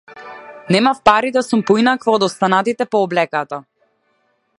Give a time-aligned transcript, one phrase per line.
[0.75, 3.61] Немав пари да сум поинаква од останатите по облеката.